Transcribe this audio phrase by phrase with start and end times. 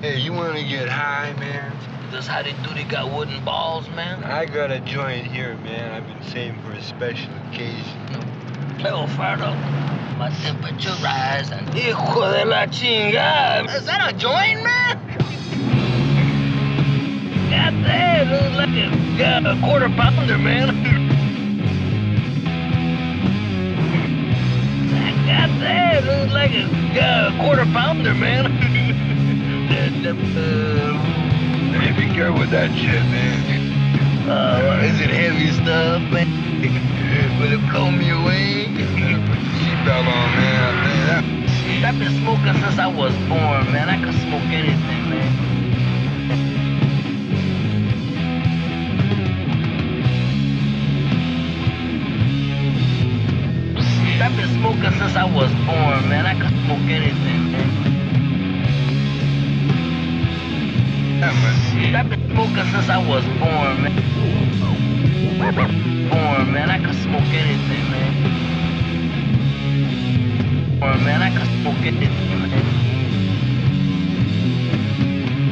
[0.00, 1.76] Hey, you wanna get high, man?
[2.10, 4.24] This how they do they got wooden balls, man?
[4.24, 5.92] I got a joint here, man.
[5.92, 7.84] I've been saving for a special occasion.
[8.78, 9.54] Play Hell, Fardo.
[10.16, 13.68] My temperature rise and hijo de la chingada.
[13.76, 14.96] Is that a joint, man?
[17.50, 20.68] God damn, it looks like a, a quarter pounder, man.
[25.26, 29.08] God damn, it looks like a, yeah, a quarter pounder, man.
[29.70, 29.86] Hey,
[31.92, 34.28] be careful with that shit, man.
[34.28, 36.26] Uh, is it heavy stuff, man?
[37.38, 37.62] Will it
[37.96, 38.66] me away?
[38.66, 39.22] Your
[39.54, 40.74] seatbelt on, man.
[41.06, 41.24] That.
[41.84, 43.88] I've been smoking since I was born, man.
[43.88, 45.30] I can smoke anything, man.
[54.20, 56.26] I've been smoking since I was born, man.
[56.26, 57.79] I can smoke anything, man.
[61.20, 62.00] Yeah.
[62.00, 63.92] I've been smoking since I was born, man.
[66.08, 66.70] Born, man.
[66.70, 68.12] I can smoke anything, man.
[70.80, 71.20] Born, man.
[71.20, 72.50] I can smoke anything, man.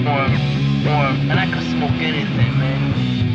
[0.05, 0.31] Born,
[0.85, 1.39] born, man.
[1.39, 3.28] I can smoke anything, man.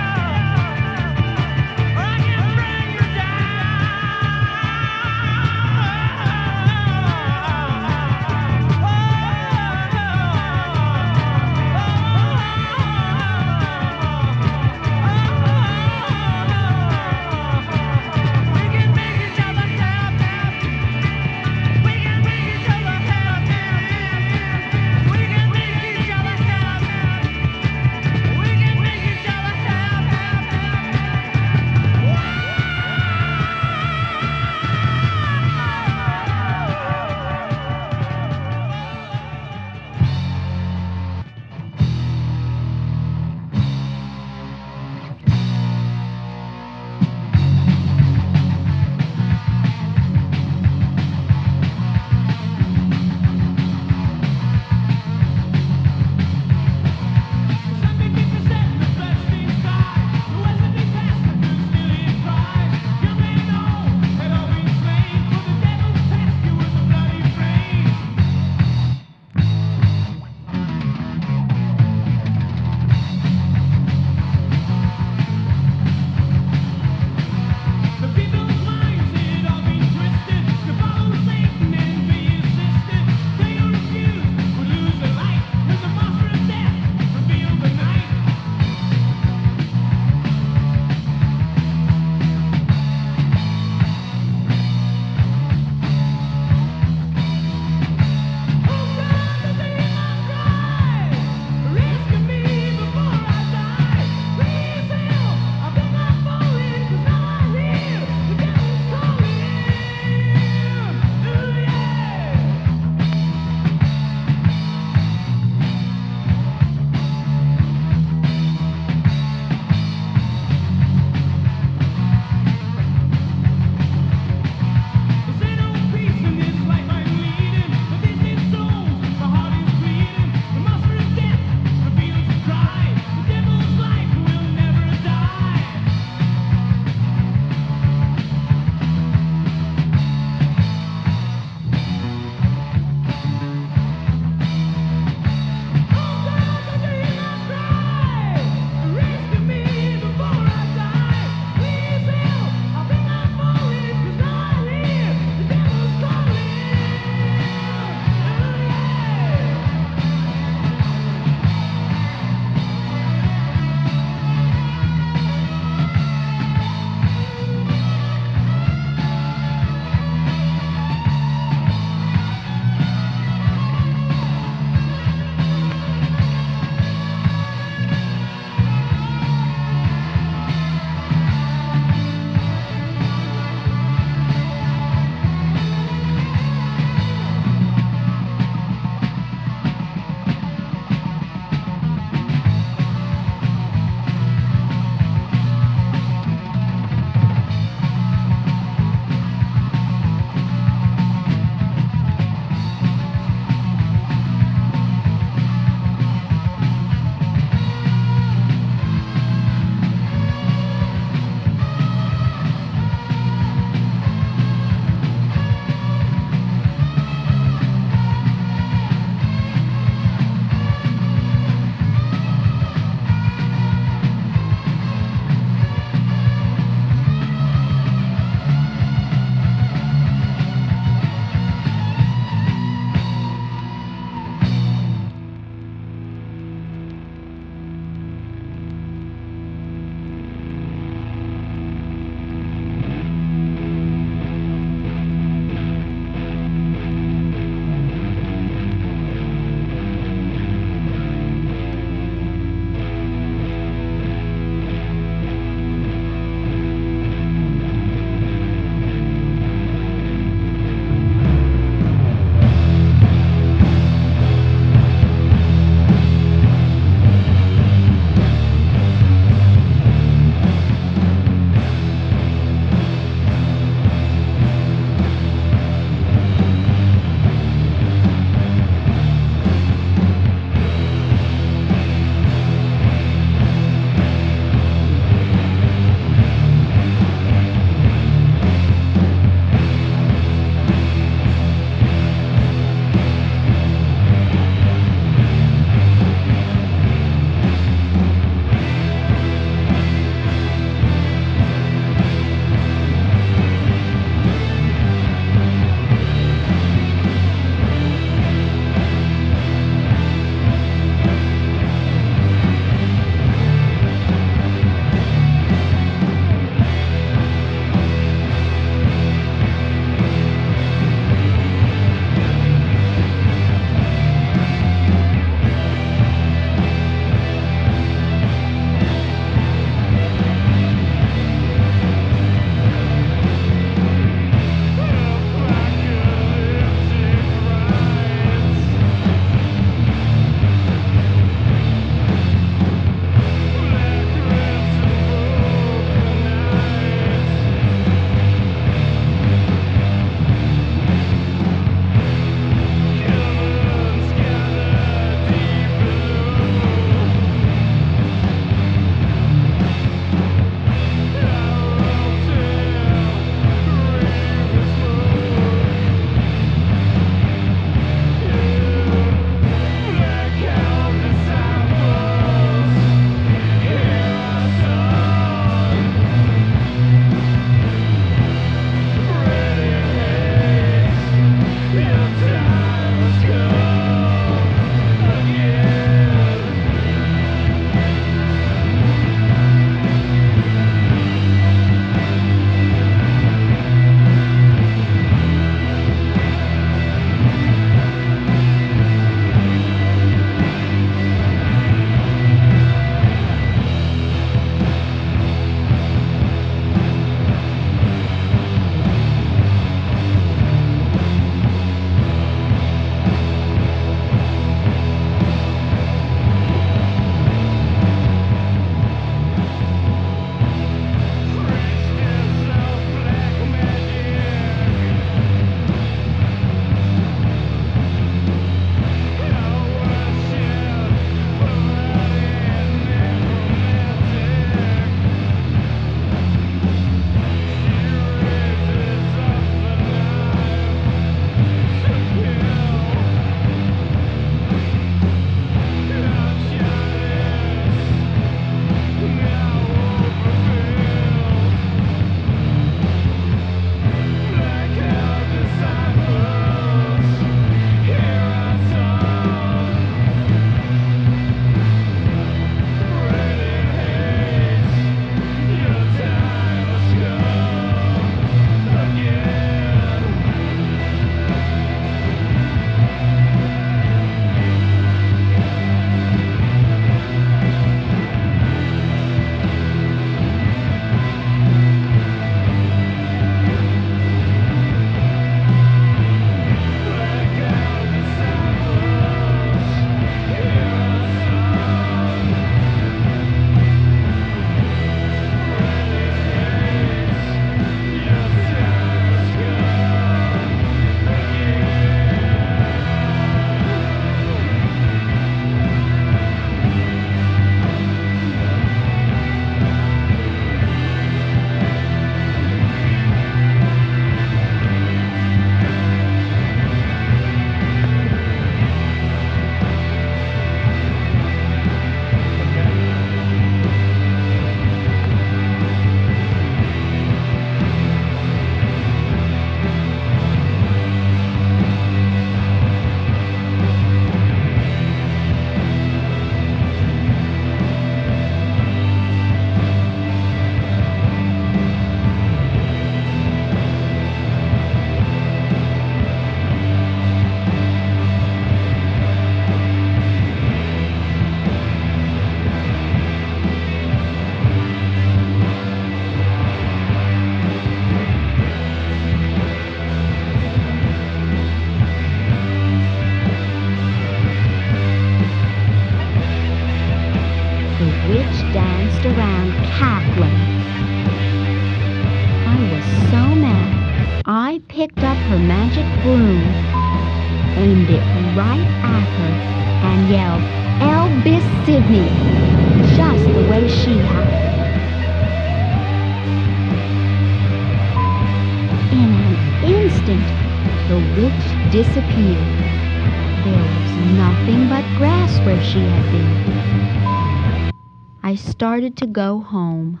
[598.38, 600.00] Started to go home.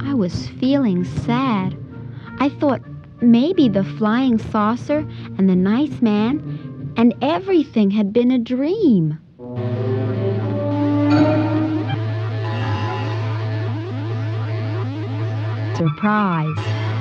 [0.00, 1.76] I was feeling sad.
[2.38, 2.82] I thought
[3.20, 4.98] maybe the flying saucer
[5.38, 9.18] and the nice man and everything had been a dream.
[15.76, 16.93] Surprise.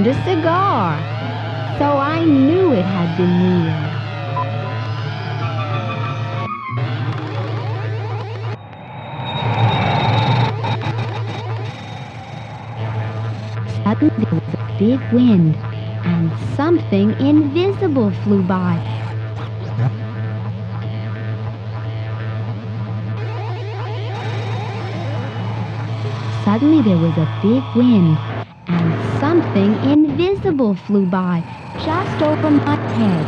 [0.00, 0.96] Found a cigar.
[1.78, 3.90] So I knew it had been real.
[13.84, 15.54] Suddenly there was a big wind,
[16.04, 18.78] and something invisible flew by.
[26.44, 28.29] Suddenly there was a big wind,
[29.60, 31.42] something invisible flew by
[31.84, 33.26] just over my head.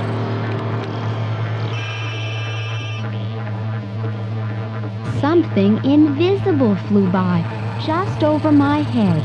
[5.20, 7.44] Something invisible flew by
[7.86, 9.22] just over my head,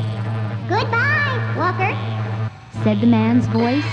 [0.67, 1.93] Goodbye, Walker.
[2.83, 3.85] said the man's voice.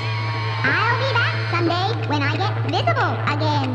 [0.64, 3.70] I'll be back someday when I get visible again.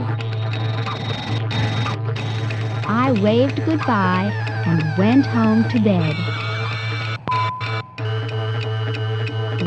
[2.88, 4.32] I waved goodbye
[4.66, 6.29] and went home to bed.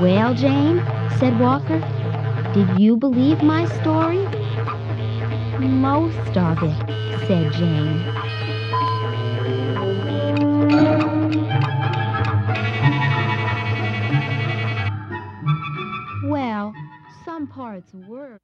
[0.03, 0.83] Well, Jane,
[1.21, 1.79] said Walker,
[2.55, 4.19] did you believe my story?
[5.61, 8.03] Most of it, said Jane.
[16.29, 16.75] Well,
[17.25, 18.39] some parts were.